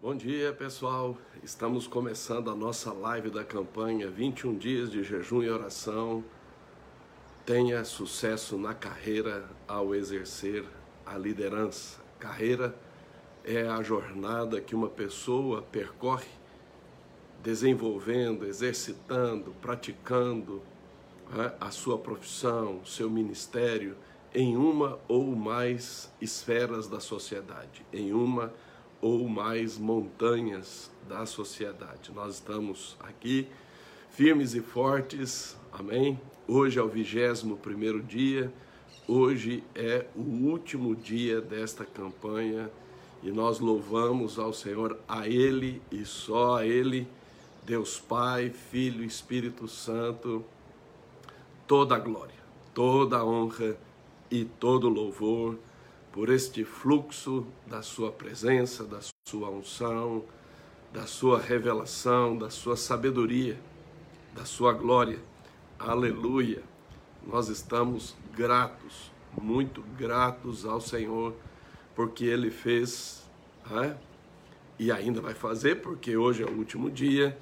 [0.00, 1.18] Bom dia, pessoal.
[1.42, 6.22] Estamos começando a nossa live da campanha 21 dias de jejum e oração.
[7.44, 10.64] Tenha sucesso na carreira ao exercer
[11.04, 11.98] a liderança.
[12.16, 12.76] Carreira
[13.42, 16.30] é a jornada que uma pessoa percorre
[17.42, 20.62] desenvolvendo, exercitando, praticando
[21.28, 23.96] né, a sua profissão, seu ministério
[24.32, 28.67] em uma ou mais esferas da sociedade, em uma ou
[29.28, 32.10] mais montanhas da sociedade.
[32.14, 33.46] Nós estamos aqui
[34.10, 36.20] firmes e fortes, amém?
[36.46, 38.52] Hoje é o vigésimo primeiro dia,
[39.06, 42.70] hoje é o último dia desta campanha
[43.22, 47.06] e nós louvamos ao Senhor, a Ele e só a Ele,
[47.64, 50.44] Deus Pai, Filho Espírito Santo,
[51.66, 52.34] toda a glória,
[52.74, 53.76] toda a honra
[54.30, 55.58] e todo louvor
[56.18, 60.24] por este fluxo da sua presença, da sua unção,
[60.92, 63.56] da sua revelação, da sua sabedoria,
[64.34, 65.20] da sua glória.
[65.78, 66.60] Aleluia.
[67.24, 71.36] Nós estamos gratos, muito gratos ao Senhor,
[71.94, 73.24] porque Ele fez,
[74.76, 77.38] e ainda vai fazer, porque hoje é o último dia,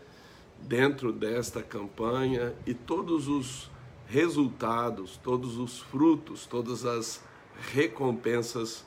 [0.61, 3.71] dentro desta campanha, e todos os
[4.07, 7.25] resultados, todos os frutos, todas as
[7.73, 8.85] recompensas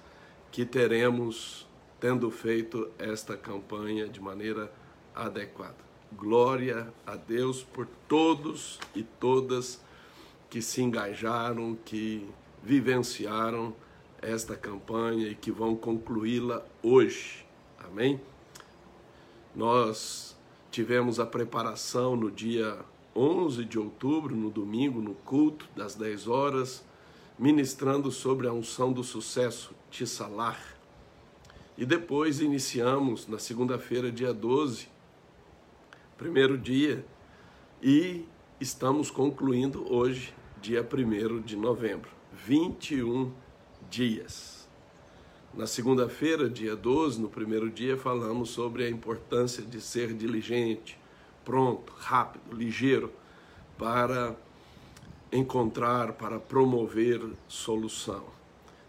[0.51, 1.67] que teremos
[1.99, 4.71] tendo feito esta campanha de maneira
[5.13, 5.77] adequada.
[6.13, 9.79] Glória a Deus por todos e todas
[10.49, 12.27] que se engajaram, que
[12.63, 13.75] vivenciaram
[14.21, 17.45] esta campanha e que vão concluí-la hoje.
[17.77, 18.19] Amém?
[19.55, 20.35] Nós
[20.71, 22.79] tivemos a preparação no dia
[23.15, 26.83] 11 de outubro, no domingo, no culto das 10 horas,
[27.39, 30.59] ministrando sobre a unção do sucesso, Tissalar.
[31.77, 34.89] E depois iniciamos na segunda-feira, dia 12,
[36.17, 37.05] primeiro dia,
[37.81, 38.25] e
[38.59, 42.11] estamos concluindo hoje, dia 1 de novembro,
[42.45, 43.31] 21
[43.89, 44.67] dias.
[45.53, 50.99] Na segunda-feira, dia 12, no primeiro dia, falamos sobre a importância de ser diligente,
[51.45, 53.13] pronto, rápido, ligeiro
[53.77, 54.35] para
[55.31, 58.23] encontrar, para promover solução.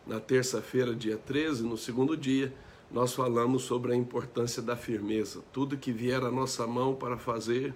[0.06, 2.52] Na terça-feira, dia 13, no segundo dia,
[2.90, 5.42] nós falamos sobre a importância da firmeza.
[5.52, 7.74] Tudo que vier à nossa mão para fazer,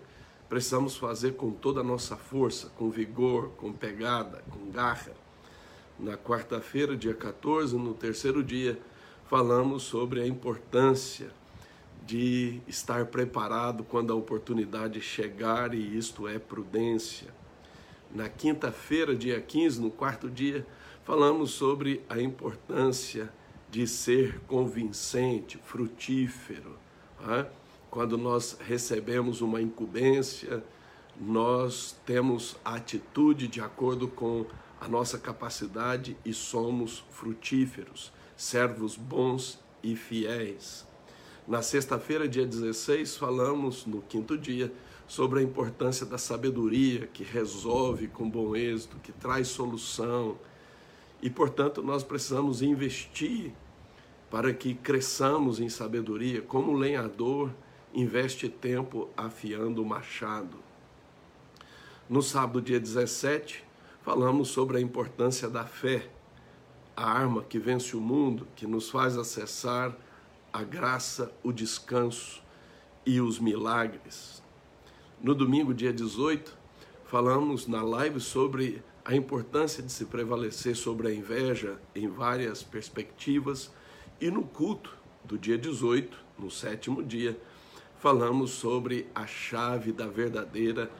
[0.48, 5.12] precisamos fazer com toda a nossa força, com vigor, com pegada, com garra.
[5.98, 8.78] Na quarta-feira, dia 14, no terceiro dia,
[9.26, 11.30] falamos sobre a importância
[12.06, 17.32] de estar preparado quando a oportunidade chegar, e isto é prudência
[18.14, 20.64] na quinta-feira, dia 15, no quarto dia,
[21.04, 23.28] falamos sobre a importância
[23.68, 26.78] de ser convincente, frutífero.
[27.20, 27.44] Né?
[27.90, 30.62] Quando nós recebemos uma incumbência,
[31.20, 34.46] nós temos atitude de acordo com
[34.80, 40.86] a nossa capacidade e somos frutíferos, servos bons e fiéis.
[41.48, 44.72] Na sexta-feira, dia 16, falamos no quinto dia
[45.06, 50.38] sobre a importância da sabedoria que resolve com bom êxito, que traz solução.
[51.20, 53.52] E, portanto, nós precisamos investir
[54.30, 57.50] para que cresçamos em sabedoria, como o lenhador
[57.92, 60.58] investe tempo afiando o machado.
[62.08, 63.64] No sábado, dia 17,
[64.02, 66.10] falamos sobre a importância da fé,
[66.96, 69.96] a arma que vence o mundo, que nos faz acessar
[70.52, 72.42] a graça, o descanso
[73.06, 74.43] e os milagres.
[75.24, 76.54] No domingo, dia 18,
[77.06, 83.72] falamos na live sobre a importância de se prevalecer sobre a inveja em várias perspectivas
[84.20, 87.40] e no culto do dia 18, no sétimo dia,
[88.00, 90.90] falamos sobre a chave da verdadeira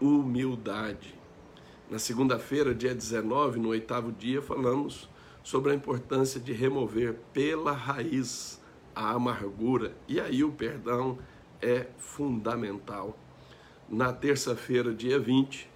[0.00, 1.14] humildade.
[1.88, 5.08] Na segunda-feira, dia 19, no oitavo dia, falamos
[5.40, 8.60] sobre a importância de remover pela raiz
[8.92, 9.96] a amargura.
[10.08, 11.16] E aí o perdão
[11.62, 13.16] é fundamental.
[13.90, 15.66] Na terça-feira, dia 20,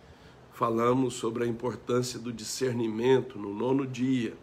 [0.52, 4.34] falamos sobre a importância do discernimento no nono dia,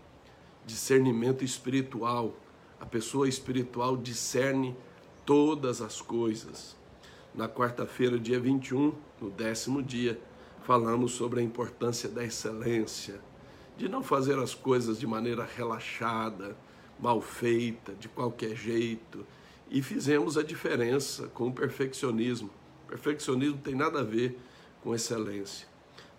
[0.66, 2.36] discernimento espiritual.
[2.80, 4.76] A pessoa espiritual discerne
[5.24, 6.76] todas as coisas.
[7.36, 10.20] Na quarta-feira, dia 21, no décimo dia,
[10.64, 13.22] falamos sobre a importância da excelência,
[13.78, 16.58] de não fazer as coisas de maneira relaxada,
[17.00, 19.24] mal feita, de qualquer jeito,
[19.70, 22.50] e fizemos a diferença com o perfeccionismo.
[22.90, 24.36] Perfeccionismo tem nada a ver
[24.82, 25.68] com excelência.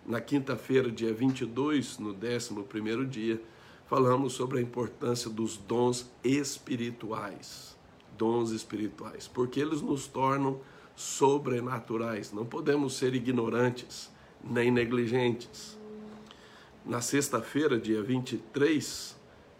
[0.05, 3.41] Na quinta-feira, dia 22, no 11 dia,
[3.85, 7.77] falamos sobre a importância dos dons espirituais.
[8.17, 10.61] dons espirituais, porque eles nos tornam
[10.95, 12.31] sobrenaturais.
[12.31, 14.11] Não podemos ser ignorantes
[14.43, 15.77] nem negligentes.
[16.85, 19.15] Na sexta-feira, dia 23,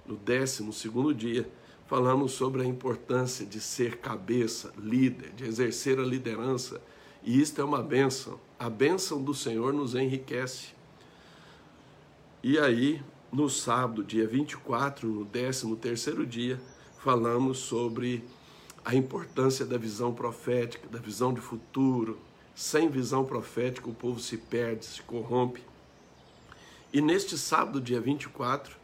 [0.05, 1.49] no 12 dia,
[1.87, 6.81] falamos sobre a importância de ser cabeça, líder, de exercer a liderança.
[7.23, 8.39] E isto é uma benção.
[8.57, 10.69] A benção do Senhor nos enriquece.
[12.43, 13.01] E aí,
[13.31, 16.59] no sábado, dia 24, no 13 terceiro dia,
[16.99, 18.23] falamos sobre
[18.83, 22.17] a importância da visão profética, da visão de futuro.
[22.55, 25.63] Sem visão profética, o povo se perde, se corrompe.
[26.91, 28.75] E neste sábado, dia 24,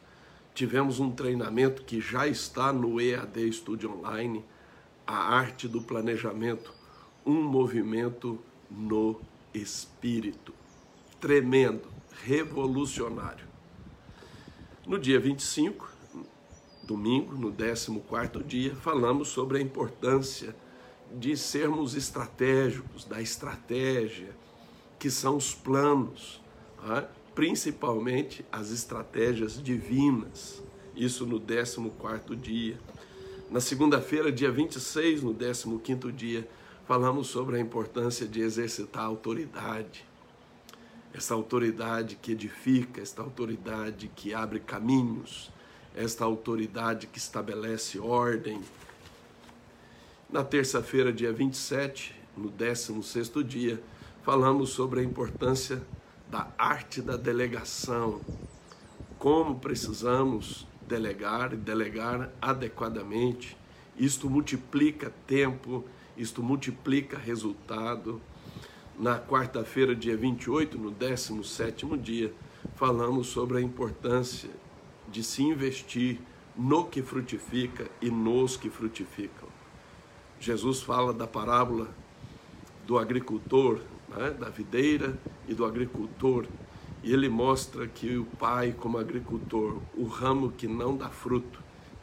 [0.54, 4.46] tivemos um treinamento que já está no EAD Studio Online,
[5.06, 6.72] a arte do planejamento,
[7.28, 8.40] um movimento
[8.72, 9.20] no
[9.54, 10.54] espírito.
[11.20, 11.90] Tremendo,
[12.24, 13.46] revolucionário.
[14.86, 15.92] No dia 25,
[16.84, 20.56] domingo, no 14 dia, falamos sobre a importância
[21.14, 24.34] de sermos estratégicos, da estratégia,
[24.98, 26.42] que são os planos,
[26.90, 27.06] é?
[27.36, 30.64] principalmente as estratégias divinas,
[30.96, 31.42] isso no
[31.92, 32.80] 14 dia.
[33.52, 36.48] Na segunda-feira, dia 26, no 15 dia,
[36.88, 40.06] falamos sobre a importância de exercitar a autoridade,
[41.14, 45.52] essa autoridade que edifica, esta autoridade que abre caminhos,
[45.94, 48.62] esta autoridade que estabelece ordem.
[50.30, 53.84] Na terça-feira, dia 27, no 16 dia,
[54.24, 55.82] falamos sobre a importância
[56.30, 58.22] da arte da delegação,
[59.20, 63.58] como precisamos delegar e delegar adequadamente.
[63.98, 65.84] Isto multiplica tempo,
[66.18, 68.22] isto multiplica resultado
[69.00, 72.34] na quarta-feira, dia 28, no 17 dia,
[72.76, 74.50] falamos sobre a importância
[75.08, 76.20] de se investir
[76.56, 79.48] no que frutifica e nos que frutificam.
[80.40, 81.88] Jesus fala da parábola
[82.88, 83.80] do agricultor,
[84.10, 85.18] né, da videira
[85.48, 86.48] e do agricultor,
[87.04, 91.60] e ele mostra que o pai, como agricultor, o ramo que não dá fruto,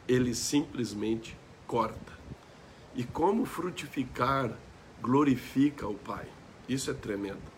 [0.07, 1.37] ele simplesmente
[1.67, 2.14] corta.
[2.95, 4.57] E como frutificar
[5.01, 6.25] glorifica o pai.
[6.67, 7.55] Isso é tremendo.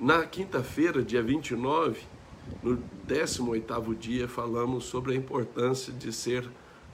[0.00, 2.00] Na quinta-feira, dia 29,
[2.62, 6.48] no 18º dia, falamos sobre a importância de ser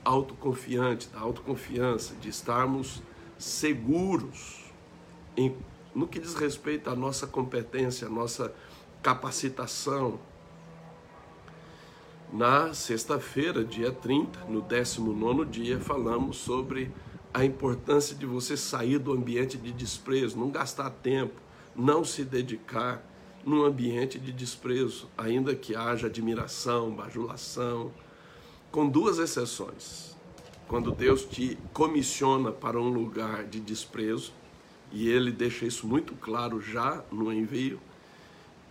[0.05, 3.03] autoconfiante, da autoconfiança, de estarmos
[3.39, 4.65] seguros
[5.37, 5.55] em,
[5.95, 8.53] no que diz respeito à nossa competência, à nossa
[9.03, 10.19] capacitação.
[12.33, 16.91] Na sexta-feira, dia 30, no 19º dia, falamos sobre
[17.37, 21.39] a importância de você sair do ambiente de desprezo, não gastar tempo,
[21.77, 23.07] não se dedicar
[23.45, 27.93] num ambiente de desprezo, ainda que haja admiração, bajulação,
[28.73, 30.17] com duas exceções.
[30.67, 34.33] Quando Deus te comissiona para um lugar de desprezo,
[34.91, 37.79] e ele deixa isso muito claro já no envio,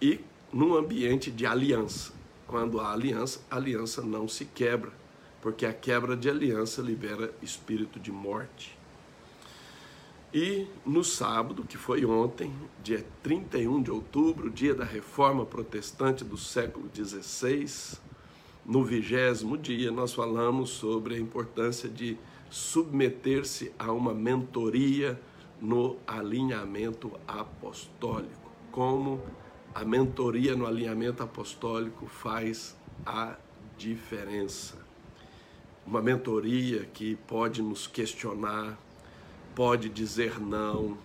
[0.01, 0.19] e
[0.51, 2.13] num ambiente de aliança.
[2.47, 5.04] Quando há aliança, a aliança não se quebra
[5.45, 8.75] porque a quebra de aliança libera espírito de morte.
[10.33, 12.51] E no sábado, que foi ontem,
[12.81, 18.00] dia 31 de outubro, dia da reforma protestante do século XVI,
[18.65, 22.18] no vigésimo dia, nós falamos sobre a importância de
[22.50, 25.21] submeter-se a uma mentoria
[25.62, 28.50] no alinhamento apostólico.
[28.72, 29.22] Como
[29.75, 33.36] a mentoria no alinhamento apostólico faz a
[33.77, 34.85] diferença
[35.86, 38.77] uma mentoria que pode nos questionar,
[39.54, 40.98] pode dizer não.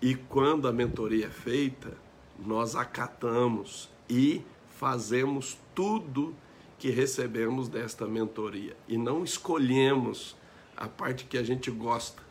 [0.00, 1.96] E quando a mentoria é feita,
[2.38, 6.34] nós acatamos e fazemos tudo
[6.78, 10.36] que recebemos desta mentoria e não escolhemos
[10.76, 12.22] a parte que a gente gosta.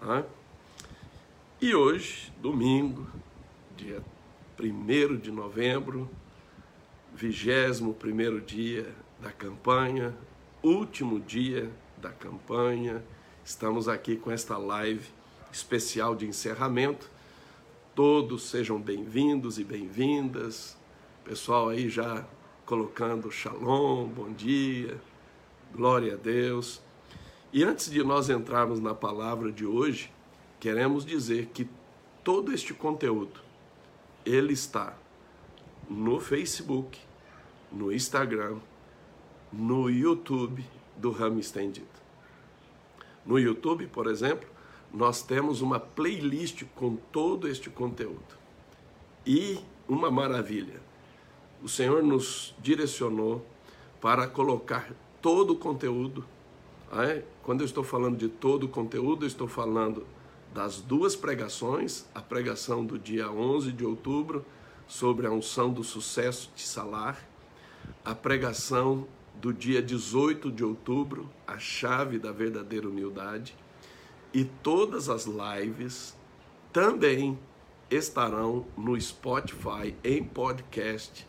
[0.00, 0.24] Né?
[1.60, 3.08] E hoje, domingo,
[3.76, 4.00] dia
[4.60, 6.08] 1 de novembro,
[7.14, 10.14] vigésimo primeiro dia da campanha,
[10.62, 13.02] último dia da campanha.
[13.44, 15.08] Estamos aqui com esta live
[15.52, 17.10] especial de encerramento.
[17.94, 20.76] Todos sejam bem-vindos e bem-vindas.
[21.24, 22.26] Pessoal aí já
[22.64, 25.00] colocando shalom, bom dia,
[25.72, 26.80] glória a Deus.
[27.52, 30.10] E antes de nós entrarmos na palavra de hoje,
[30.58, 31.68] queremos dizer que
[32.24, 33.40] todo este conteúdo
[34.24, 34.96] ele está
[35.88, 36.98] no Facebook,
[37.70, 38.58] no Instagram,
[39.52, 40.64] no YouTube
[40.96, 41.86] do Ramo Estendido.
[43.24, 44.48] No YouTube, por exemplo,
[44.92, 48.36] nós temos uma playlist com todo este conteúdo.
[49.26, 50.80] E uma maravilha,
[51.62, 53.44] o Senhor nos direcionou
[54.00, 56.24] para colocar todo o conteúdo
[56.92, 57.24] É?
[57.42, 60.06] Quando eu estou falando de todo o conteúdo, eu estou falando
[60.54, 64.44] das duas pregações, a pregação do dia 11 de outubro
[64.86, 67.18] sobre a unção do sucesso de Salar,
[68.04, 69.06] a pregação
[69.40, 73.54] do dia 18 de outubro, a chave da verdadeira humildade,
[74.32, 76.16] e todas as lives
[76.72, 77.38] também
[77.90, 81.26] estarão no Spotify em podcast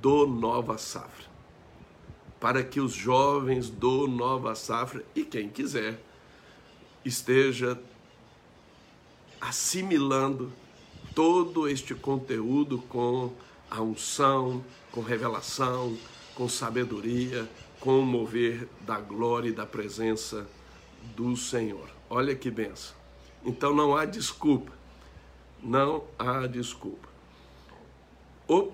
[0.00, 1.30] do Nova Safra.
[2.40, 6.02] Para que os jovens do Nova Safra e quem quiser
[7.04, 7.80] esteja
[9.40, 10.52] assimilando
[11.14, 13.32] todo este conteúdo com
[13.70, 15.96] a unção, com revelação,
[16.34, 17.48] com sabedoria,
[17.80, 20.46] com o mover da glória e da presença
[21.16, 21.88] do Senhor.
[22.08, 22.96] Olha que benção.
[23.44, 24.72] Então não há desculpa.
[25.62, 27.08] Não há desculpa.
[28.48, 28.72] O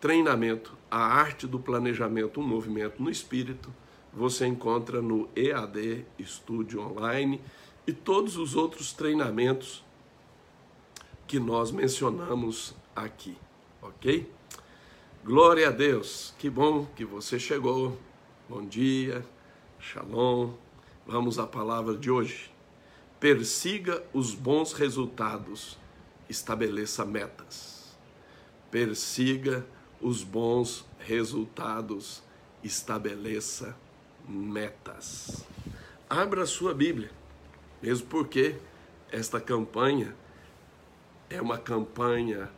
[0.00, 3.72] treinamento, a arte do planejamento, um movimento no espírito,
[4.12, 7.40] você encontra no EAD Estúdio Online
[7.86, 9.84] e todos os outros treinamentos
[11.26, 13.36] que nós mencionamos aqui,
[13.80, 14.28] ok?
[15.22, 17.98] Glória a Deus, que bom que você chegou.
[18.48, 19.22] Bom dia,
[19.78, 20.54] shalom.
[21.06, 22.50] Vamos à palavra de hoje.
[23.20, 25.78] Persiga os bons resultados,
[26.26, 27.98] estabeleça metas.
[28.70, 29.66] Persiga
[30.00, 32.22] os bons resultados,
[32.64, 33.76] estabeleça
[34.26, 35.44] metas.
[36.08, 37.10] Abra a sua Bíblia,
[37.82, 38.56] mesmo porque
[39.12, 40.16] esta campanha
[41.28, 42.50] é uma campanha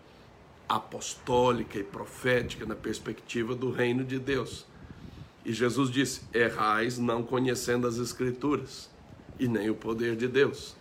[0.68, 4.66] apostólica e profética na perspectiva do reino de Deus.
[5.44, 8.90] E Jesus disse: Errais não conhecendo as Escrituras
[9.38, 10.76] e nem o poder de Deus.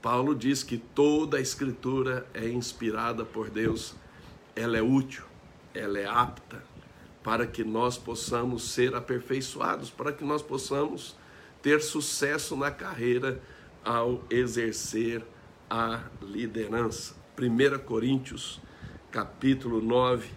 [0.00, 3.94] Paulo diz que toda a Escritura é inspirada por Deus,
[4.56, 5.24] ela é útil,
[5.72, 6.62] ela é apta
[7.22, 11.16] para que nós possamos ser aperfeiçoados, para que nós possamos
[11.62, 13.40] ter sucesso na carreira
[13.84, 15.22] ao exercer
[15.70, 17.14] a liderança.
[17.38, 18.60] 1 Coríntios,
[19.12, 20.30] capítulo 9,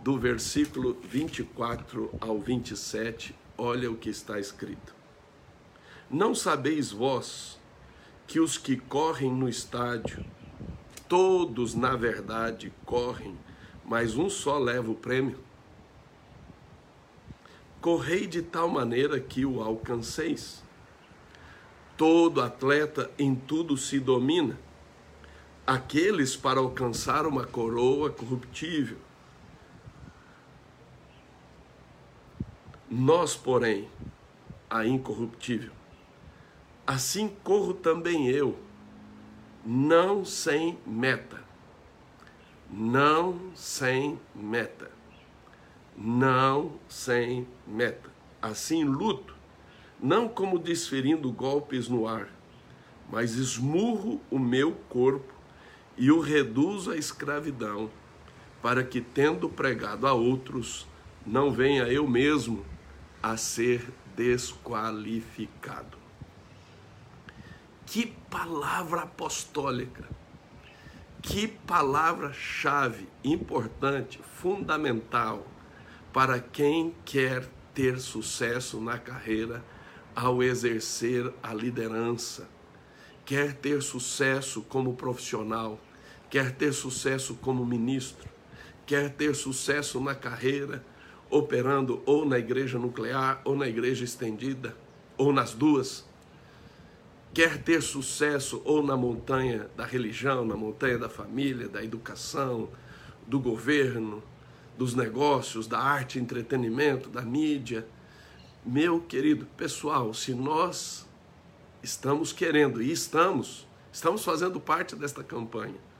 [0.00, 4.94] do versículo 24 ao 27, olha o que está escrito.
[6.08, 7.58] Não sabeis vós
[8.24, 10.24] que os que correm no estádio,
[11.08, 13.36] todos na verdade correm,
[13.84, 15.40] mas um só leva o prêmio?
[17.80, 20.62] Correi de tal maneira que o alcanceis.
[21.96, 24.56] Todo atleta em tudo se domina
[25.66, 28.98] aqueles para alcançar uma coroa corruptível.
[32.90, 33.88] Nós, porém,
[34.68, 35.72] a incorruptível.
[36.86, 38.58] Assim corro também eu,
[39.64, 41.42] não sem meta.
[42.70, 44.90] Não sem meta.
[45.96, 48.10] Não sem meta.
[48.42, 49.34] Assim luto,
[50.00, 52.28] não como desferindo golpes no ar,
[53.10, 55.33] mas esmurro o meu corpo
[55.96, 57.90] e o reduzo à escravidão,
[58.62, 60.86] para que, tendo pregado a outros,
[61.26, 62.64] não venha eu mesmo
[63.22, 65.98] a ser desqualificado.
[67.86, 70.08] Que palavra apostólica!
[71.22, 75.46] Que palavra-chave importante, fundamental
[76.12, 79.64] para quem quer ter sucesso na carreira
[80.14, 82.48] ao exercer a liderança,
[83.24, 85.80] quer ter sucesso como profissional,
[86.34, 88.28] quer ter sucesso como ministro,
[88.84, 90.84] quer ter sucesso na carreira,
[91.30, 94.76] operando ou na igreja nuclear, ou na igreja estendida,
[95.16, 96.04] ou nas duas,
[97.32, 102.68] quer ter sucesso ou na montanha da religião, na montanha da família, da educação,
[103.28, 104.20] do governo,
[104.76, 107.86] dos negócios, da arte, entretenimento, da mídia.
[108.66, 111.08] Meu querido pessoal, se nós
[111.80, 115.93] estamos querendo e estamos, estamos fazendo parte desta campanha,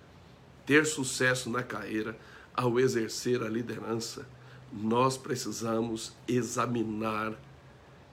[0.66, 2.18] ter sucesso na carreira
[2.54, 4.26] ao exercer a liderança,
[4.73, 7.35] nós precisamos examinar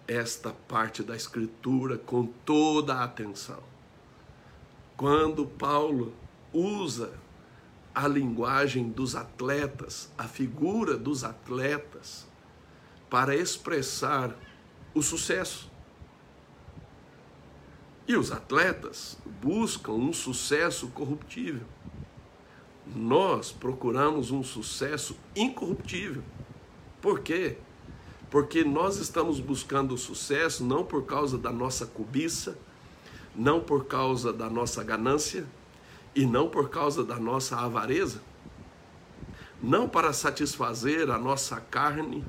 [0.08, 3.62] esta parte da Escritura com toda a atenção.
[4.98, 6.14] Quando Paulo
[6.54, 7.14] usa
[7.94, 12.28] a linguagem dos atletas, a figura dos atletas,
[13.10, 14.36] para expressar
[14.94, 15.70] o sucesso,
[18.08, 21.66] e os atletas buscam um sucesso corruptível.
[22.96, 26.24] Nós procuramos um sucesso incorruptível.
[27.02, 27.58] Por quê?
[28.30, 32.58] Porque nós estamos buscando o sucesso não por causa da nossa cobiça,
[33.36, 35.46] não por causa da nossa ganância
[36.16, 38.22] e não por causa da nossa avareza,
[39.62, 42.24] não para satisfazer a nossa carne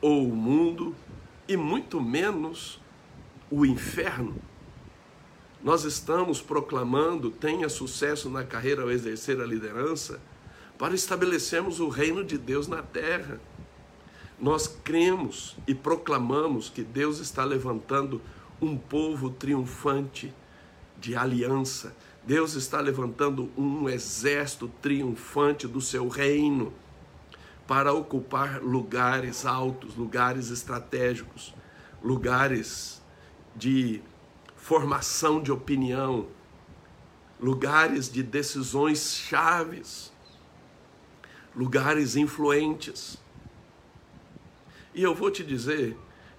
[0.00, 0.94] ou o mundo,
[1.48, 2.80] e muito menos
[3.50, 4.36] o inferno.
[5.62, 10.20] Nós estamos proclamando, tenha sucesso na carreira ao exercer a liderança,
[10.78, 13.40] para estabelecermos o reino de Deus na terra.
[14.38, 18.20] Nós cremos e proclamamos que Deus está levantando
[18.62, 20.32] um povo triunfante
[20.96, 21.94] de aliança.
[22.24, 26.72] Deus está levantando um exército triunfante do seu reino
[27.66, 31.52] para ocupar lugares altos, lugares estratégicos,
[32.02, 33.02] lugares
[33.56, 34.00] de
[34.68, 36.28] formação de opinião,
[37.40, 40.12] lugares de decisões chaves,
[41.56, 43.16] lugares influentes.
[44.94, 45.96] E eu vou te dizer,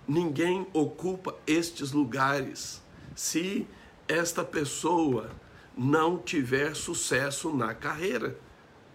[0.08, 2.84] ninguém ocupa estes lugares
[3.16, 3.66] se
[4.08, 5.32] esta pessoa
[5.76, 8.38] não tiver sucesso na carreira.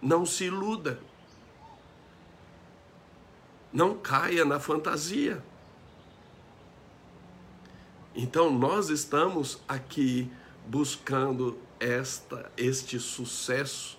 [0.00, 1.00] Não se iluda.
[3.72, 5.42] Não caia na fantasia.
[8.14, 10.30] Então nós estamos aqui
[10.66, 13.98] buscando esta este sucesso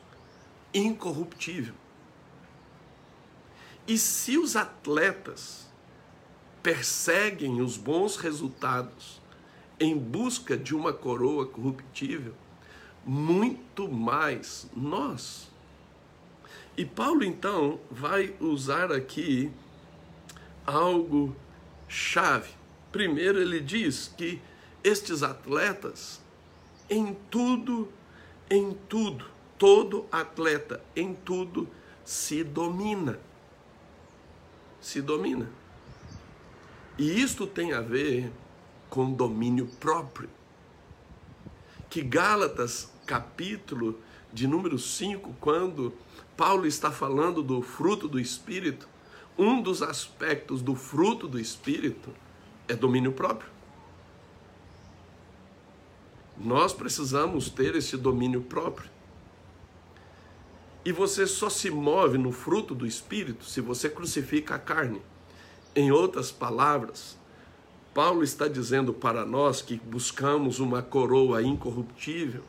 [0.74, 1.74] incorruptível.
[3.88, 5.70] E se os atletas
[6.64, 9.22] perseguem os bons resultados
[9.80, 12.34] em busca de uma coroa corruptível,
[13.06, 15.52] muito mais nós.
[16.78, 19.52] E Paulo então vai usar aqui
[20.66, 21.36] algo
[21.88, 22.50] chave.
[22.96, 24.42] Primeiro, ele diz que
[24.82, 26.22] estes atletas,
[26.90, 27.92] em tudo,
[28.50, 29.26] em tudo,
[29.58, 31.68] todo atleta, em tudo,
[32.06, 33.20] se domina.
[34.80, 35.52] Se domina.
[36.98, 38.32] E isto tem a ver
[38.90, 40.30] com domínio próprio.
[41.90, 44.00] Que Gálatas, capítulo
[44.32, 45.94] de número 5, quando
[46.38, 48.88] Paulo está falando do fruto do Espírito,
[49.38, 52.24] um dos aspectos do fruto do Espírito
[52.68, 53.50] é domínio próprio.
[56.38, 58.90] Nós precisamos ter esse domínio próprio.
[60.84, 65.02] E você só se move no fruto do Espírito se você crucifica a carne.
[65.76, 67.18] Em outras palavras,
[67.94, 72.44] Paulo está dizendo para nós que buscamos uma coroa incorruptível,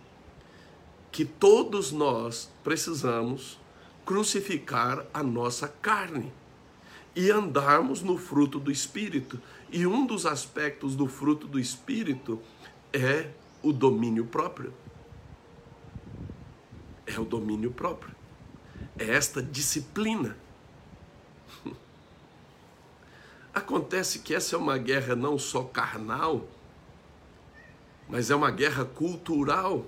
[1.10, 3.58] que todos nós precisamos
[4.04, 6.32] crucificar a nossa carne
[7.14, 9.40] e andarmos no fruto do Espírito.
[9.70, 12.40] E um dos aspectos do fruto do Espírito
[12.92, 13.30] é
[13.62, 14.72] o domínio próprio.
[17.06, 18.14] É o domínio próprio.
[18.98, 20.36] É esta disciplina
[23.54, 26.46] Acontece que essa é uma guerra não só carnal,
[28.08, 29.86] mas é uma guerra cultural.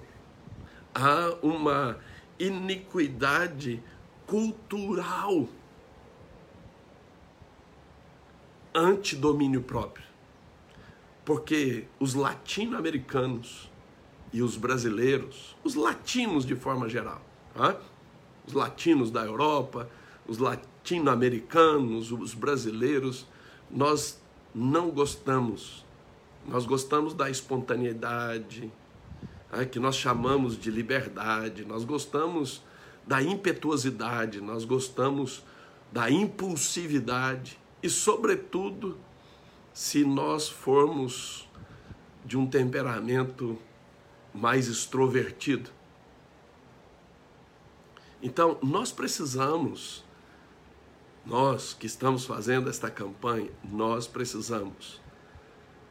[0.95, 1.99] Há uma
[2.39, 3.83] iniquidade
[4.27, 5.49] cultural
[8.75, 10.07] anti-domínio próprio.
[11.25, 13.71] Porque os latino-americanos
[14.33, 17.21] e os brasileiros, os latinos de forma geral,
[17.55, 17.79] tá?
[18.47, 19.89] os latinos da Europa,
[20.27, 23.27] os latino-americanos, os brasileiros,
[23.71, 24.21] nós
[24.55, 25.85] não gostamos.
[26.47, 28.73] Nós gostamos da espontaneidade,
[29.53, 32.63] é, que nós chamamos de liberdade, nós gostamos
[33.07, 35.43] da impetuosidade, nós gostamos
[35.93, 38.99] da impulsividade e, sobretudo,
[39.73, 41.49] se nós formos
[42.25, 43.59] de um temperamento
[44.35, 45.71] mais extrovertido.
[48.23, 50.05] Então, nós precisamos
[51.25, 54.99] nós que estamos fazendo esta campanha, nós precisamos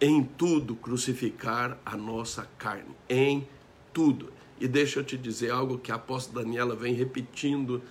[0.01, 3.47] em tudo crucificar a nossa carne, em
[3.93, 4.33] tudo.
[4.59, 7.81] E deixa eu te dizer algo que a apóstola Daniela vem repetindo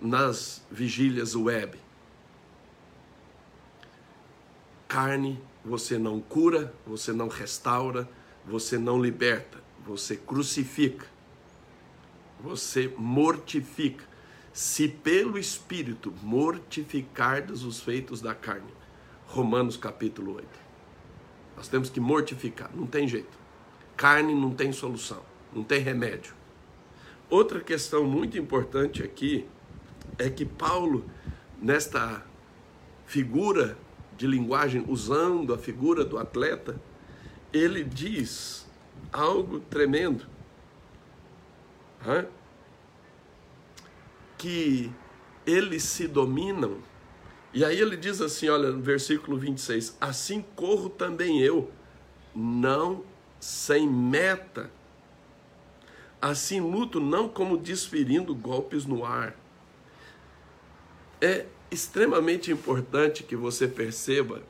[0.00, 1.78] nas vigílias web.
[4.92, 8.06] Carne você não cura, você não restaura,
[8.44, 11.06] você não liberta, você crucifica,
[12.38, 14.04] você mortifica
[14.52, 18.70] se pelo Espírito mortificardes os feitos da carne.
[19.28, 20.46] Romanos capítulo 8.
[21.56, 23.38] Nós temos que mortificar, não tem jeito.
[23.96, 25.22] Carne não tem solução,
[25.54, 26.34] não tem remédio.
[27.30, 29.46] Outra questão muito importante aqui
[30.18, 31.02] é que Paulo,
[31.62, 32.22] nesta
[33.06, 33.78] figura
[34.16, 36.80] de linguagem, usando a figura do atleta,
[37.52, 38.66] ele diz
[39.12, 40.26] algo tremendo.
[42.06, 42.26] Hã?
[44.42, 44.92] que
[45.46, 46.78] eles se dominam.
[47.54, 51.70] E aí ele diz assim, olha, no versículo 26, assim corro também eu,
[52.34, 53.04] não
[53.38, 54.68] sem meta.
[56.20, 59.36] Assim luto não como desferindo golpes no ar.
[61.20, 64.42] É extremamente importante que você perceba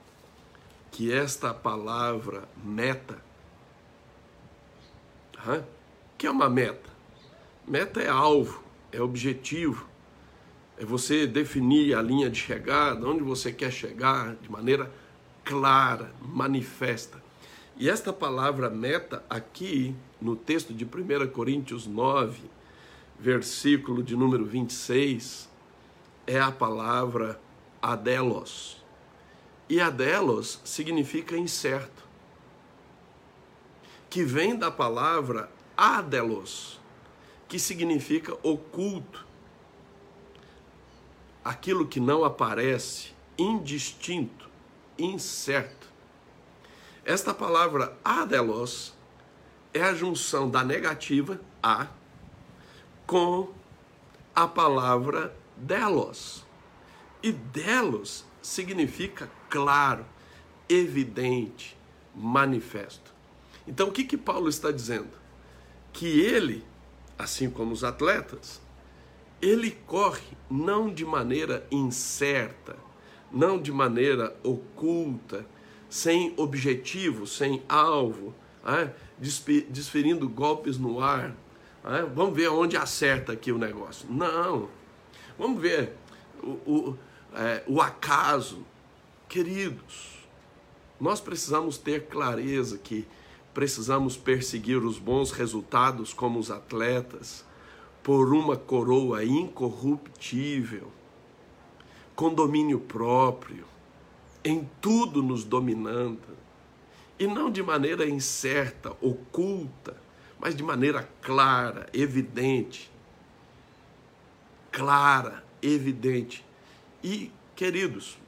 [0.90, 3.16] que esta palavra meta,
[6.18, 6.90] que é uma meta?
[7.66, 9.86] Meta é alvo, é objetivo,
[10.76, 14.90] é você definir a linha de chegada, onde você quer chegar de maneira
[15.44, 17.22] clara, manifesta.
[17.76, 22.50] E esta palavra meta aqui no texto de 1 Coríntios 9,
[23.18, 25.51] versículo de número 26,
[26.26, 27.40] é a palavra
[27.80, 28.82] adelos.
[29.68, 32.02] E adelos significa incerto,
[34.10, 36.80] que vem da palavra adelos,
[37.48, 39.26] que significa oculto,
[41.44, 44.48] aquilo que não aparece, indistinto,
[44.98, 45.88] incerto.
[47.04, 48.94] Esta palavra adelos
[49.74, 51.88] é a junção da negativa a
[53.06, 53.52] com
[54.34, 56.44] a palavra delos.
[57.22, 60.04] E delos significa claro,
[60.68, 61.76] evidente,
[62.14, 63.12] manifesto.
[63.66, 65.10] Então o que que Paulo está dizendo?
[65.92, 66.64] Que ele,
[67.16, 68.60] assim como os atletas,
[69.40, 72.76] ele corre não de maneira incerta,
[73.30, 75.46] não de maneira oculta,
[75.88, 78.92] sem objetivo, sem alvo, é?
[79.68, 81.34] desferindo golpes no ar.
[81.84, 82.02] É?
[82.02, 84.10] Vamos ver onde acerta aqui o negócio.
[84.10, 84.68] Não.
[85.42, 85.92] Vamos ver
[86.40, 86.98] o, o,
[87.34, 88.64] é, o acaso.
[89.28, 90.20] Queridos,
[91.00, 93.08] nós precisamos ter clareza que
[93.52, 97.44] precisamos perseguir os bons resultados como os atletas
[98.04, 100.92] por uma coroa incorruptível,
[102.14, 103.64] com domínio próprio,
[104.44, 106.38] em tudo nos dominando,
[107.18, 109.96] e não de maneira incerta, oculta,
[110.38, 112.91] mas de maneira clara, evidente.
[114.72, 116.44] Clara, evidente.
[117.04, 118.18] E, queridos,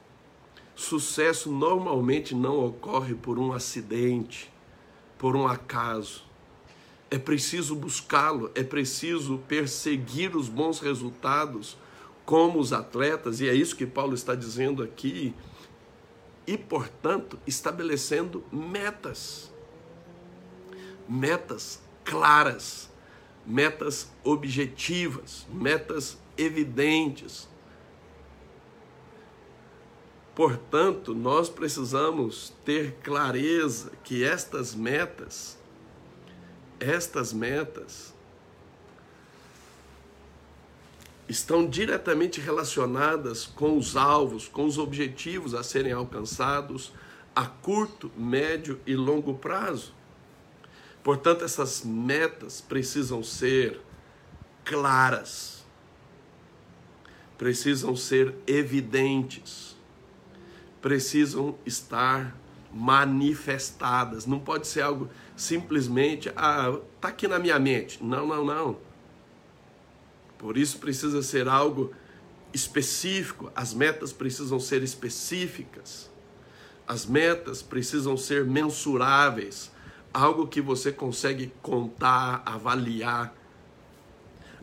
[0.73, 4.49] sucesso normalmente não ocorre por um acidente,
[5.17, 6.25] por um acaso
[7.09, 11.77] é preciso buscá-lo, é preciso perseguir os bons resultados
[12.25, 15.33] como os atletas, e é isso que Paulo está dizendo aqui,
[16.47, 19.51] e portanto estabelecendo metas.
[21.07, 22.89] Metas claras,
[23.45, 27.47] metas objetivas, metas evidentes.
[30.33, 35.57] Portanto, nós precisamos ter clareza que estas metas
[36.79, 38.13] estas metas
[41.27, 46.91] estão diretamente relacionadas com os alvos, com os objetivos a serem alcançados
[47.35, 49.93] a curto, médio e longo prazo.
[51.03, 53.81] Portanto, essas metas precisam ser
[54.63, 55.54] claras,
[57.37, 59.75] precisam ser evidentes,
[60.81, 62.35] precisam estar
[62.71, 64.25] manifestadas.
[64.25, 68.03] Não pode ser algo simplesmente, ah, tá aqui na minha mente.
[68.03, 68.77] Não, não, não.
[70.37, 71.93] Por isso precisa ser algo
[72.53, 76.09] específico, as metas precisam ser específicas.
[76.87, 79.71] As metas precisam ser mensuráveis,
[80.13, 83.35] algo que você consegue contar, avaliar.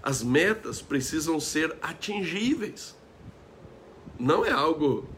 [0.03, 2.97] As metas precisam ser atingíveis.
[4.19, 5.09] Não é algo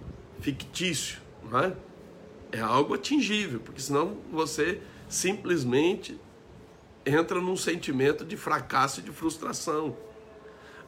[0.40, 1.20] fictício,
[1.50, 1.76] não é?
[2.52, 6.20] É algo atingível, porque senão você simplesmente
[7.04, 9.96] entra num sentimento de fracasso e de frustração.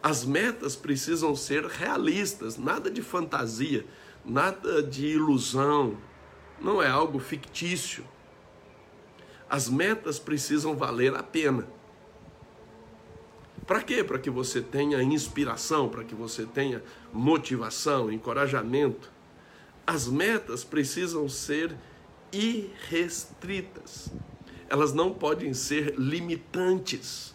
[0.03, 3.85] As metas precisam ser realistas, nada de fantasia,
[4.25, 5.97] nada de ilusão,
[6.61, 8.05] não é algo fictício.
[9.49, 11.67] As metas precisam valer a pena.
[13.67, 14.05] Para quê?
[14.05, 19.11] Para que você tenha inspiração, para que você tenha motivação, encorajamento.
[19.87, 21.77] As metas precisam ser
[22.33, 24.13] irrestritas.
[24.69, 27.35] Elas não podem ser limitantes.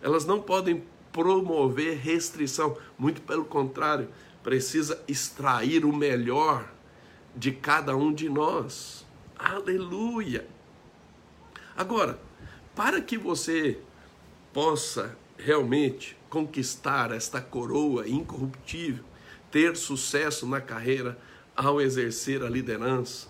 [0.00, 2.76] Elas não podem promover restrição.
[2.96, 4.08] Muito pelo contrário,
[4.42, 6.72] precisa extrair o melhor
[7.34, 9.04] de cada um de nós.
[9.36, 10.46] Aleluia!
[11.76, 12.18] Agora,
[12.74, 13.80] para que você
[14.52, 19.04] possa realmente conquistar esta coroa incorruptível,
[19.50, 21.18] ter sucesso na carreira
[21.56, 23.28] ao exercer a liderança,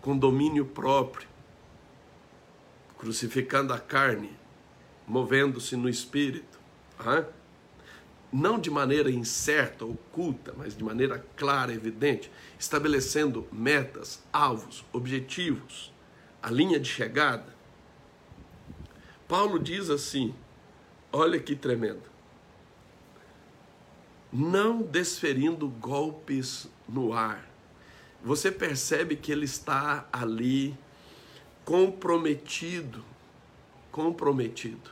[0.00, 1.28] com domínio próprio,
[2.96, 4.30] crucificando a carne,
[5.06, 6.58] movendo-se no espírito,
[8.32, 15.92] não de maneira incerta, oculta, mas de maneira clara, evidente, estabelecendo metas, alvos, objetivos,
[16.42, 17.56] a linha de chegada.
[19.26, 20.34] Paulo diz assim:
[21.12, 22.02] olha que tremendo.
[24.32, 27.48] Não desferindo golpes no ar
[28.22, 30.76] você percebe que ele está ali
[31.64, 33.04] comprometido,
[33.92, 34.90] comprometido.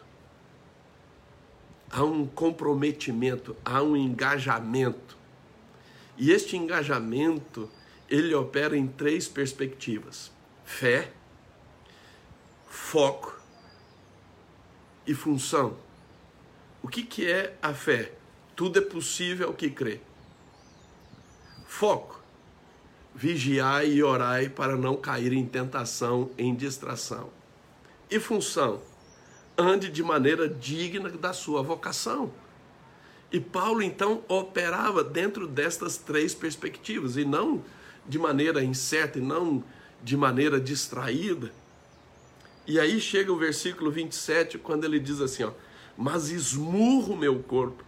[1.91, 5.17] Há um comprometimento, há um engajamento.
[6.17, 7.71] E este engajamento,
[8.09, 10.33] ele opera em três perspectivas:
[10.65, 11.13] fé,
[12.69, 13.39] foco
[15.07, 15.77] e função.
[16.83, 18.13] O que, que é a fé?
[18.55, 20.01] Tudo é possível ao que crê.
[21.67, 22.17] Foco
[23.17, 27.31] vigiai e orai para não cair em tentação, em distração.
[28.11, 28.83] E função,
[29.57, 32.31] ande de maneira digna da sua vocação.
[33.33, 37.65] E Paulo então operava dentro destas três perspectivas, e não
[38.07, 39.65] de maneira incerta, e não
[40.05, 41.51] de maneira distraída.
[42.67, 45.53] E aí chega o versículo 27, quando ele diz assim: ó,
[45.97, 47.85] Mas esmurro meu corpo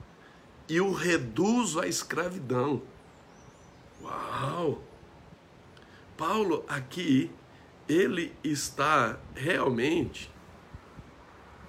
[0.69, 2.83] e o reduzo à escravidão.
[4.03, 4.83] Uau!
[6.17, 7.31] Paulo aqui,
[7.89, 10.31] ele está realmente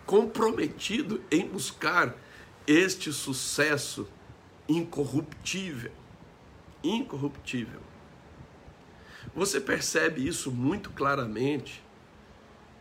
[0.06, 2.16] comprometido em buscar
[2.66, 4.08] este sucesso
[4.68, 5.92] incorruptível.
[6.84, 7.80] Incorruptível.
[9.36, 11.84] Você percebe isso muito claramente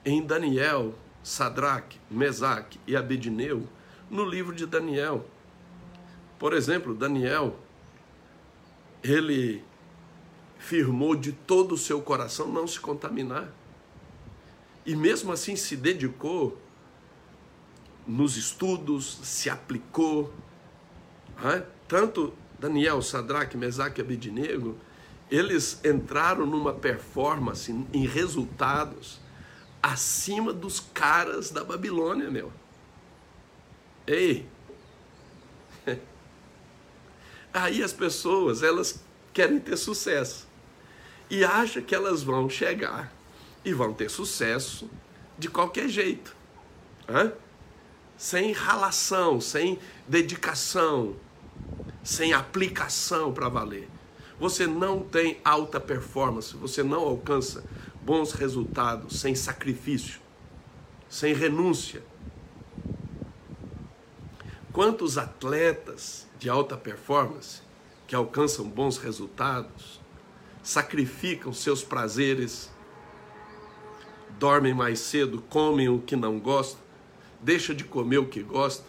[0.04, 3.68] em Daniel, Sadraque, Mesaque e Abedineu,
[4.10, 5.26] no livro de Daniel.
[6.38, 7.58] Por exemplo, Daniel,
[9.02, 9.62] ele
[10.58, 13.48] firmou de todo o seu coração não se contaminar.
[14.84, 16.58] E mesmo assim se dedicou
[18.06, 20.32] nos estudos, se aplicou.
[21.44, 21.62] É?
[21.86, 24.76] Tanto Daniel, Sadraque, Mesaque e Abednego,
[25.30, 29.20] eles entraram numa performance em resultados
[29.92, 32.52] acima dos caras da Babilônia, meu.
[34.06, 34.46] Ei!
[37.52, 40.46] Aí as pessoas, elas querem ter sucesso
[41.30, 43.12] e acha que elas vão chegar
[43.64, 44.90] e vão ter sucesso
[45.38, 46.34] de qualquer jeito,
[47.08, 47.32] hein?
[48.16, 51.14] sem ralação, sem dedicação,
[52.02, 53.88] sem aplicação para valer.
[54.40, 57.64] Você não tem alta performance, você não alcança
[58.08, 60.18] bons resultados sem sacrifício,
[61.10, 62.02] sem renúncia.
[64.72, 67.60] Quantos atletas de alta performance
[68.06, 70.00] que alcançam bons resultados
[70.62, 72.70] sacrificam seus prazeres,
[74.38, 76.80] dormem mais cedo, comem o que não gostam,
[77.42, 78.86] deixa de comer o que gosta,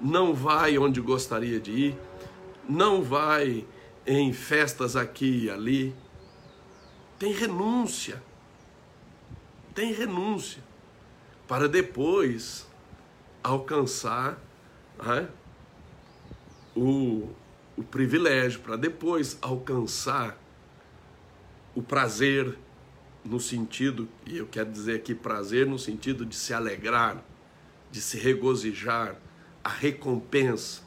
[0.00, 1.98] não vai onde gostaria de ir,
[2.68, 3.64] não vai
[4.04, 5.94] em festas aqui e ali.
[7.20, 8.31] Tem renúncia.
[9.74, 10.62] Tem renúncia
[11.48, 12.66] para depois
[13.42, 14.38] alcançar
[15.02, 15.28] né,
[16.76, 17.30] o,
[17.76, 20.38] o privilégio, para depois alcançar
[21.74, 22.58] o prazer
[23.24, 27.22] no sentido, e eu quero dizer aqui prazer no sentido de se alegrar,
[27.90, 29.16] de se regozijar,
[29.62, 30.82] a recompensa.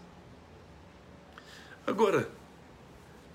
[1.88, 2.30] Agora,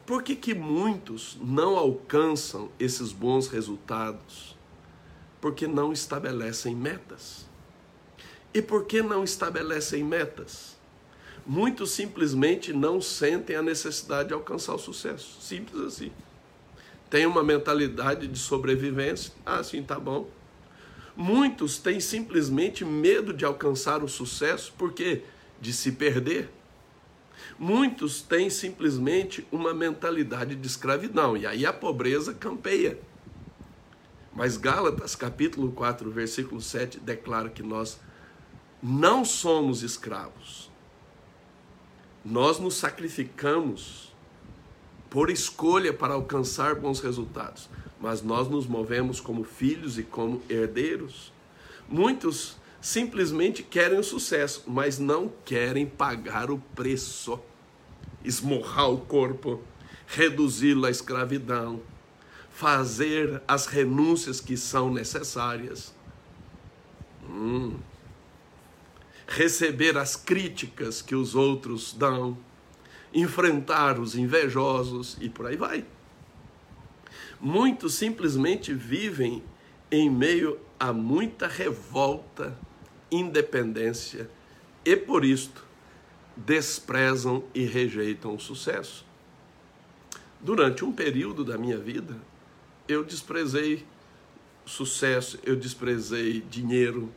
[0.05, 4.60] por que que muitos não alcançam esses bons resultados?
[5.41, 7.47] Porque não estabelecem metas.
[8.53, 10.77] E por que não estabelecem metas?
[11.47, 15.41] Muitos simplesmente não sentem a necessidade de alcançar o sucesso.
[15.41, 16.13] Simples assim
[17.11, 19.33] tem uma mentalidade de sobrevivência.
[19.45, 20.31] Ah, sim, tá bom.
[21.17, 25.25] Muitos têm simplesmente medo de alcançar o sucesso, porque
[25.61, 26.49] de se perder.
[27.59, 32.99] Muitos têm simplesmente uma mentalidade de escravidão, e aí a pobreza campeia.
[34.41, 38.01] Mas Gálatas, capítulo 4, versículo 7, declara que nós
[38.83, 40.71] não somos escravos.
[42.25, 44.15] Nós nos sacrificamos
[45.11, 47.69] por escolha para alcançar bons resultados,
[48.01, 51.31] mas nós nos movemos como filhos e como herdeiros.
[51.87, 57.39] Muitos simplesmente querem o sucesso, mas não querem pagar o preço,
[58.25, 59.63] esmorrar o corpo,
[60.07, 61.83] reduzi-lo à escravidão,
[62.61, 65.95] fazer as renúncias que são necessárias.
[67.27, 67.79] Hum.
[69.27, 72.37] Receber as críticas que os outros dão
[73.15, 75.87] enfrentar os invejosos e por aí vai.
[77.41, 79.43] Muitos simplesmente vivem
[79.91, 82.55] em meio a muita revolta,
[83.11, 84.29] independência
[84.85, 85.65] e por isto
[86.37, 89.07] desprezam e rejeitam o sucesso.
[90.39, 92.17] Durante um período da minha vida,
[92.93, 93.87] eu desprezei
[94.65, 97.13] sucesso, eu desprezei dinheiro,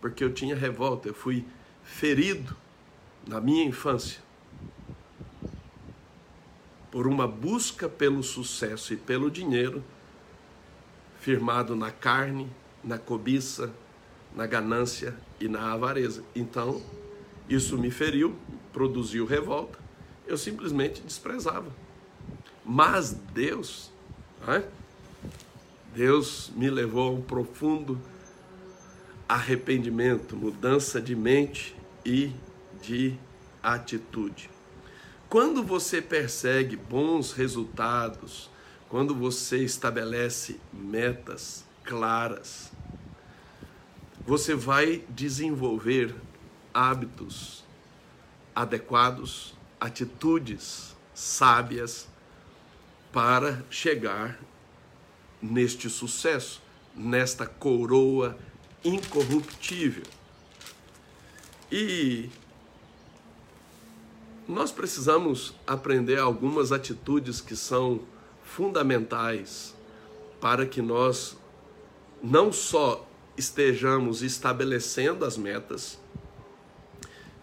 [0.00, 1.44] porque eu tinha revolta, eu fui
[1.82, 2.56] ferido
[3.26, 4.20] na minha infância
[6.90, 9.82] por uma busca pelo sucesso e pelo dinheiro,
[11.20, 12.50] firmado na carne,
[12.82, 13.72] na cobiça,
[14.34, 16.24] na ganância e na avareza.
[16.34, 16.82] Então,
[17.48, 18.36] isso me feriu,
[18.72, 19.78] produziu revolta,
[20.26, 21.72] eu simplesmente desprezava.
[22.64, 23.91] Mas Deus,
[24.48, 24.64] é?
[25.94, 28.00] Deus me levou a um profundo
[29.28, 32.32] arrependimento, mudança de mente e
[32.82, 33.16] de
[33.62, 34.50] atitude.
[35.28, 38.50] Quando você persegue bons resultados,
[38.88, 42.70] quando você estabelece metas claras,
[44.26, 46.14] você vai desenvolver
[46.72, 47.64] hábitos
[48.54, 52.11] adequados, atitudes sábias
[53.12, 54.40] para chegar
[55.40, 56.62] neste sucesso,
[56.94, 58.38] nesta coroa
[58.84, 60.04] incorruptível.
[61.70, 62.30] E
[64.48, 68.00] nós precisamos aprender algumas atitudes que são
[68.42, 69.74] fundamentais
[70.40, 71.36] para que nós
[72.22, 75.98] não só estejamos estabelecendo as metas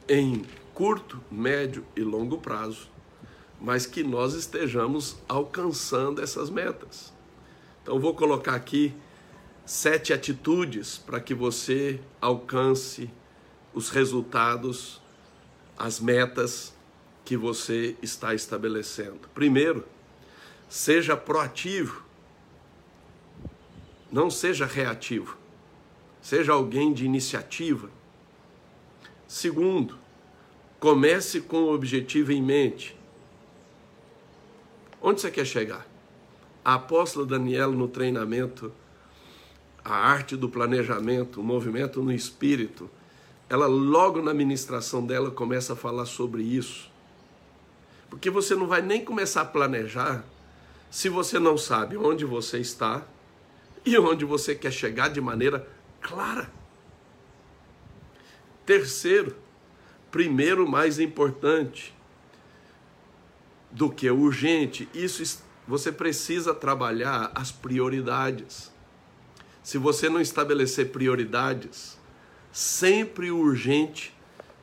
[0.07, 2.89] em curto, médio e longo prazo,
[3.59, 7.13] mas que nós estejamos alcançando essas metas.
[7.81, 8.93] Então, vou colocar aqui
[9.65, 13.09] sete atitudes para que você alcance
[13.73, 15.01] os resultados,
[15.77, 16.73] as metas
[17.23, 19.29] que você está estabelecendo.
[19.33, 19.85] Primeiro,
[20.67, 22.03] seja proativo.
[24.11, 25.37] Não seja reativo.
[26.21, 27.89] Seja alguém de iniciativa.
[29.27, 29.97] Segundo,
[30.79, 32.98] comece com o objetivo em mente.
[35.01, 35.87] Onde você quer chegar?
[36.63, 38.71] A apóstola Daniela, no treinamento,
[39.83, 42.89] a arte do planejamento, o movimento no espírito,
[43.49, 46.91] ela logo na ministração dela começa a falar sobre isso.
[48.09, 50.23] Porque você não vai nem começar a planejar
[50.91, 53.05] se você não sabe onde você está
[53.85, 55.67] e onde você quer chegar de maneira
[56.01, 56.51] clara.
[58.65, 59.35] Terceiro,
[60.11, 61.95] primeiro mais importante
[63.71, 68.71] do que urgente, isso você precisa trabalhar as prioridades.
[69.63, 71.97] Se você não estabelecer prioridades,
[72.51, 74.13] sempre o urgente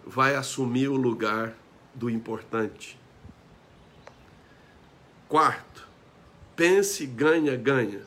[0.05, 1.57] vai assumir o lugar
[1.95, 2.99] do importante.
[5.29, 5.87] Quarto,
[6.55, 8.03] pense ganha-ganha.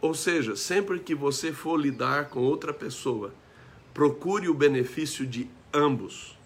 [0.00, 3.34] Ou seja, sempre que você for lidar com outra pessoa,
[3.92, 6.38] procure o benefício de ambos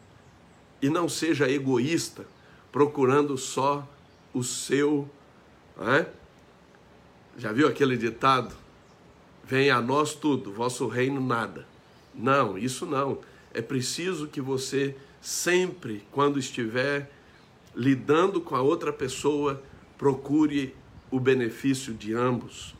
[0.81, 2.27] e não seja egoísta,
[2.73, 3.87] procurando só
[4.35, 5.09] o seu.
[5.79, 6.07] É?
[7.37, 8.55] Já viu aquele ditado?
[9.45, 11.67] Venha a nós tudo, vosso reino nada.
[12.15, 13.19] Não, isso não.
[13.53, 17.11] É preciso que você sempre, quando estiver
[17.75, 19.63] lidando com a outra pessoa,
[19.99, 20.75] procure
[21.11, 22.75] o benefício de ambos.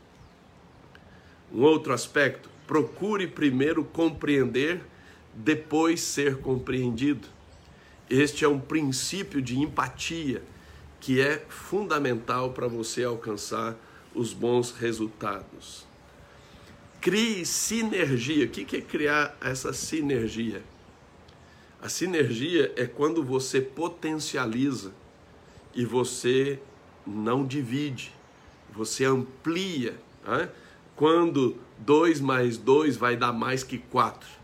[1.53, 4.81] Um outro aspecto, procure primeiro compreender,
[5.33, 7.27] depois ser compreendido.
[8.09, 10.43] Este é um princípio de empatia
[10.99, 13.75] que é fundamental para você alcançar
[14.15, 15.85] os bons resultados.
[17.01, 18.45] Crie sinergia.
[18.45, 20.63] O que é criar essa sinergia?
[21.81, 24.93] A sinergia é quando você potencializa
[25.75, 26.57] e você
[27.05, 28.13] não divide,
[28.73, 29.99] você amplia.
[30.25, 30.49] Né?
[30.95, 34.42] Quando 2 mais 2 vai dar mais que 4.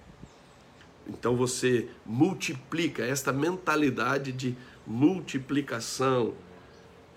[1.10, 4.56] Então você multiplica, esta mentalidade de
[4.88, 6.34] multiplicação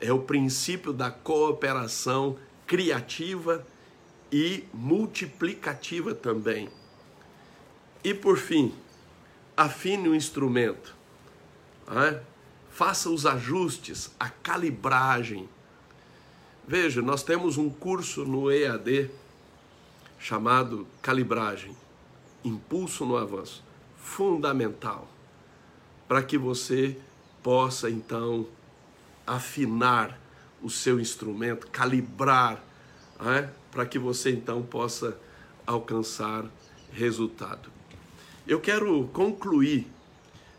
[0.00, 3.64] é o princípio da cooperação criativa
[4.32, 6.68] e multiplicativa também.
[8.02, 8.74] E por fim,
[9.56, 10.96] afine o instrumento.
[11.86, 12.20] Né?
[12.72, 15.48] faça os ajustes, a calibragem.
[16.66, 19.10] Veja, nós temos um curso no EAD
[20.18, 21.76] chamado Calibragem,
[22.42, 23.62] Impulso no Avanço,
[24.02, 25.08] fundamental
[26.06, 26.98] para que você
[27.42, 28.46] possa então
[29.26, 30.20] afinar
[30.60, 32.62] o seu instrumento, calibrar,
[33.20, 33.48] é?
[33.70, 35.18] para que você então possa
[35.66, 36.44] alcançar
[36.92, 37.70] resultado.
[38.46, 39.86] Eu quero concluir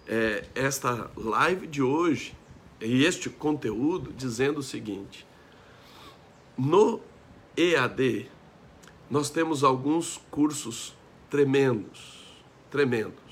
[0.08, 2.36] é, esta live de hoje
[2.82, 5.26] e este conteúdo dizendo o seguinte:
[6.58, 7.02] no
[7.56, 8.30] EAD
[9.10, 10.96] nós temos alguns cursos
[11.30, 12.24] tremendos,
[12.72, 13.23] tremendos.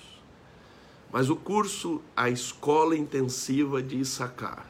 [1.12, 4.66] Mas o curso A Escola Intensiva de Issacar,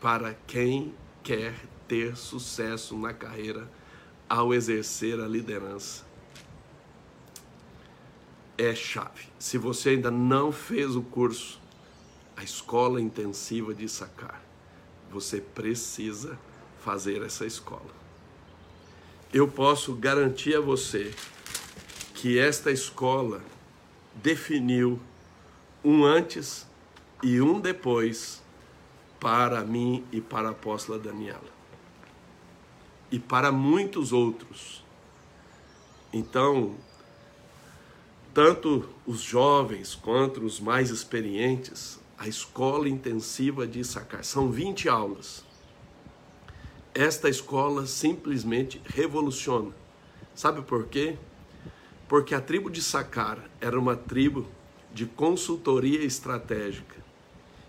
[0.00, 0.92] para quem
[1.22, 1.54] quer
[1.86, 3.70] ter sucesso na carreira
[4.28, 6.04] ao exercer a liderança,
[8.58, 9.28] é chave.
[9.38, 11.60] Se você ainda não fez o curso,
[12.36, 14.42] a escola intensiva de sacar,
[15.10, 16.38] você precisa
[16.80, 18.02] fazer essa escola.
[19.32, 21.14] Eu posso garantir a você
[22.14, 23.42] que esta escola
[24.14, 25.00] definiu
[25.84, 26.66] um antes
[27.22, 28.42] e um depois
[29.18, 31.52] para mim e para a apóstola Daniela.
[33.10, 34.84] E para muitos outros.
[36.12, 36.74] Então,
[38.34, 45.44] tanto os jovens quanto os mais experientes, a escola intensiva de Issacar são 20 aulas.
[46.94, 49.74] Esta escola simplesmente revoluciona.
[50.34, 51.16] Sabe por quê?
[52.08, 54.46] Porque a tribo de Sacar era uma tribo
[54.92, 56.96] de consultoria estratégica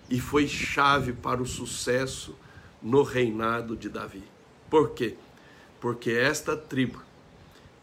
[0.09, 2.35] e foi chave para o sucesso
[2.81, 4.23] no reinado de Davi.
[4.69, 5.15] Por quê?
[5.79, 7.01] Porque esta tribo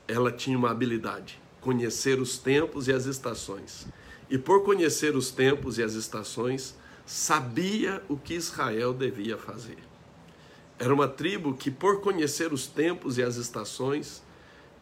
[0.06, 3.86] ela tinha uma habilidade, conhecer os tempos e as estações.
[4.28, 6.74] E por conhecer os tempos e as estações,
[7.06, 9.78] sabia o que Israel devia fazer.
[10.78, 14.22] Era uma tribo que, por conhecer os tempos e as estações,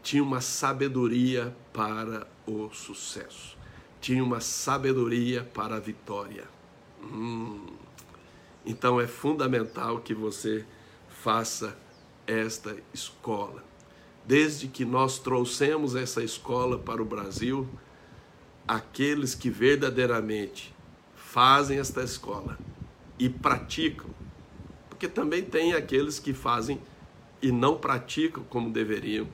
[0.02, 3.58] tinha uma sabedoria para o sucesso
[4.00, 6.44] tinha uma sabedoria para a vitória.
[7.02, 7.66] Hum.
[8.64, 10.64] Então é fundamental que você
[11.08, 11.76] faça
[12.26, 13.64] esta escola.
[14.26, 17.66] Desde que nós trouxemos essa escola para o Brasil,
[18.66, 20.74] aqueles que verdadeiramente
[21.16, 22.58] fazem esta escola
[23.18, 24.10] e praticam,
[24.90, 26.78] porque também tem aqueles que fazem
[27.40, 29.26] e não praticam como deveriam,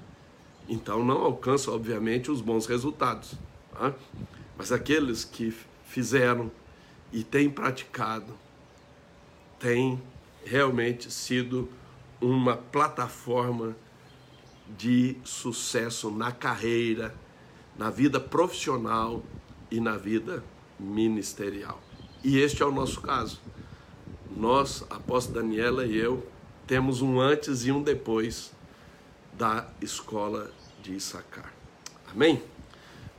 [0.68, 3.34] então não alcançam, obviamente, os bons resultados.
[3.72, 3.92] Tá?
[4.56, 6.50] Mas aqueles que fizeram
[7.12, 8.34] e têm praticado,
[9.58, 10.00] têm
[10.44, 11.68] realmente sido
[12.20, 13.76] uma plataforma
[14.76, 17.14] de sucesso na carreira,
[17.76, 19.22] na vida profissional
[19.70, 20.42] e na vida
[20.78, 21.80] ministerial.
[22.22, 23.40] E este é o nosso caso.
[24.36, 26.26] Nós, a apóstola Daniela e eu,
[26.66, 28.52] temos um antes e um depois
[29.32, 30.50] da escola
[30.82, 31.52] de Issacar.
[32.10, 32.42] Amém?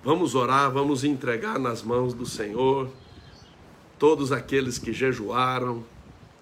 [0.05, 2.91] Vamos orar, vamos entregar nas mãos do Senhor
[3.97, 5.83] todos aqueles que jejuaram,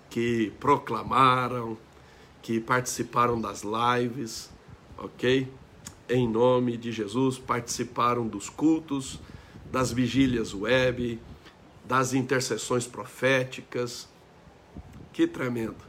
[0.09, 1.77] que proclamaram,
[2.41, 4.51] que participaram das lives,
[4.97, 5.49] ok?
[6.09, 9.17] Em nome de Jesus, participaram dos cultos,
[9.71, 11.17] das vigílias web,
[11.85, 14.09] das intercessões proféticas.
[15.13, 15.85] Que tremendo!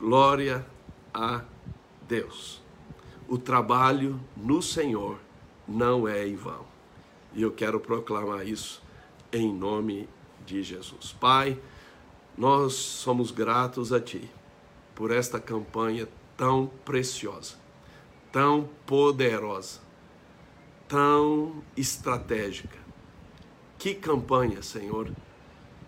[0.00, 0.64] Glória
[1.12, 1.42] a
[2.08, 2.62] Deus.
[3.28, 5.18] O trabalho no Senhor
[5.68, 6.71] não é em vão.
[7.34, 8.82] E eu quero proclamar isso
[9.32, 10.08] em nome
[10.44, 11.12] de Jesus.
[11.18, 11.58] Pai,
[12.36, 14.28] nós somos gratos a Ti
[14.94, 16.06] por esta campanha
[16.36, 17.54] tão preciosa,
[18.30, 19.80] tão poderosa,
[20.86, 22.78] tão estratégica.
[23.78, 25.10] Que campanha, Senhor!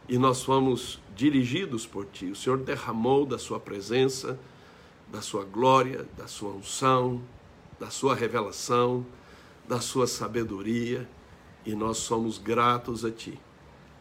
[0.09, 2.27] E nós fomos dirigidos por Ti.
[2.27, 4.39] O Senhor derramou da Sua presença,
[5.09, 7.23] da Sua glória, da Sua unção,
[7.79, 9.05] da Sua revelação,
[9.69, 11.09] da Sua sabedoria
[11.65, 13.39] e nós somos gratos a Ti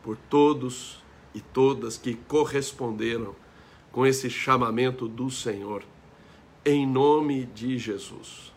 [0.03, 1.01] por todos
[1.33, 3.33] e todas que corresponderam
[3.91, 5.83] com esse chamamento do Senhor.
[6.65, 8.51] Em nome de Jesus,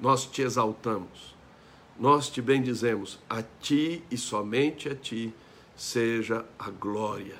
[0.00, 1.34] nós te exaltamos,
[1.98, 5.34] nós te bendizemos, a Ti e somente a Ti
[5.76, 7.36] seja a glória.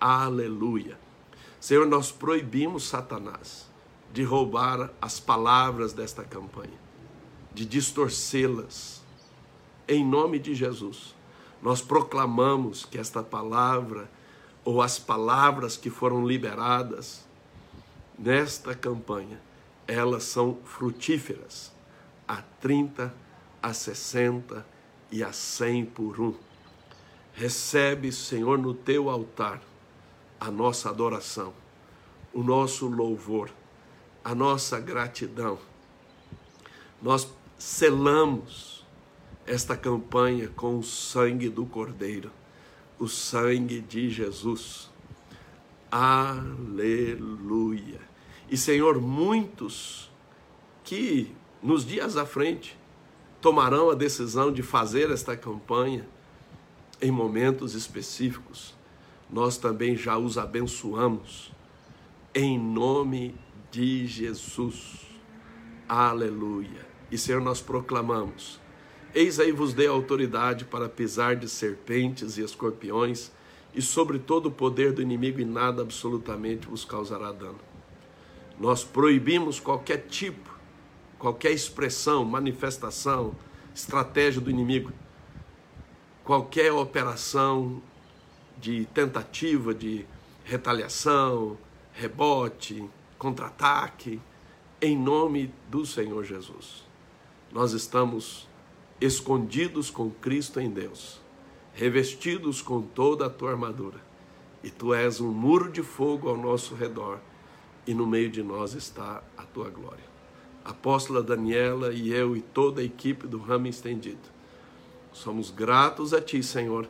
[0.00, 0.98] Aleluia.
[1.60, 3.70] Senhor, nós proibimos Satanás
[4.12, 6.78] de roubar as palavras desta campanha,
[7.52, 9.03] de distorcê-las
[9.88, 11.14] em nome de Jesus,
[11.62, 14.10] nós proclamamos que esta palavra,
[14.64, 17.24] ou as palavras que foram liberadas
[18.18, 19.40] nesta campanha,
[19.86, 21.72] elas são frutíferas
[22.26, 23.14] a 30,
[23.62, 24.66] a 60
[25.10, 26.34] e a 100 por um.
[27.34, 29.60] Recebe, Senhor, no teu altar
[30.40, 31.52] a nossa adoração,
[32.32, 33.50] o nosso louvor,
[34.24, 35.58] a nossa gratidão.
[37.02, 37.28] Nós
[37.58, 38.73] selamos
[39.46, 42.30] esta campanha com o sangue do Cordeiro,
[42.98, 44.90] o sangue de Jesus.
[45.90, 48.00] Aleluia.
[48.48, 50.10] E Senhor, muitos
[50.82, 51.32] que
[51.62, 52.78] nos dias à frente
[53.40, 56.06] tomarão a decisão de fazer esta campanha
[57.00, 58.74] em momentos específicos,
[59.30, 61.52] nós também já os abençoamos
[62.34, 63.34] em nome
[63.70, 65.00] de Jesus.
[65.88, 66.86] Aleluia.
[67.10, 68.63] E Senhor, nós proclamamos
[69.14, 73.30] Eis aí vos dei autoridade para pisar de serpentes e escorpiões
[73.72, 77.60] e sobre todo o poder do inimigo e nada absolutamente vos causará dano.
[78.58, 80.50] Nós proibimos qualquer tipo,
[81.16, 83.36] qualquer expressão, manifestação,
[83.72, 84.92] estratégia do inimigo,
[86.24, 87.80] qualquer operação
[88.58, 90.04] de tentativa de
[90.42, 91.56] retaliação,
[91.92, 92.84] rebote,
[93.16, 94.20] contra-ataque,
[94.82, 96.84] em nome do Senhor Jesus.
[97.52, 98.48] Nós estamos
[99.00, 101.20] escondidos com Cristo em Deus,
[101.72, 104.00] revestidos com toda a tua armadura,
[104.62, 107.18] e tu és um muro de fogo ao nosso redor,
[107.86, 110.04] e no meio de nós está a tua glória.
[110.64, 114.32] Apóstola Daniela e eu e toda a equipe do Ramo Estendido,
[115.12, 116.88] somos gratos a ti, Senhor,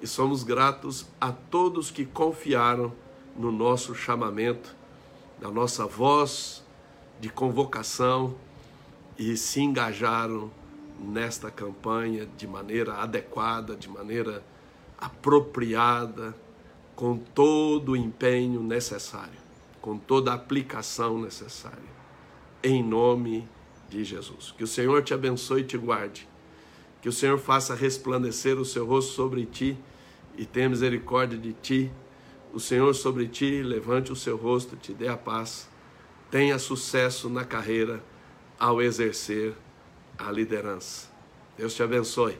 [0.00, 2.92] e somos gratos a todos que confiaram
[3.36, 4.74] no nosso chamamento,
[5.40, 6.62] na nossa voz
[7.20, 8.34] de convocação
[9.16, 10.50] e se engajaram
[11.02, 14.44] nesta campanha de maneira adequada, de maneira
[14.96, 16.34] apropriada,
[16.94, 19.40] com todo o empenho necessário,
[19.80, 21.78] com toda a aplicação necessária,
[22.62, 23.48] em nome
[23.88, 24.54] de Jesus.
[24.56, 26.28] Que o Senhor te abençoe e te guarde,
[27.00, 29.76] que o Senhor faça resplandecer o seu rosto sobre ti
[30.36, 31.90] e tenha misericórdia de ti.
[32.52, 35.68] O Senhor sobre ti levante o seu rosto, te dê a paz,
[36.30, 38.02] tenha sucesso na carreira
[38.58, 39.54] ao exercer
[40.26, 41.08] a liderança.
[41.56, 42.38] Deus te abençoe.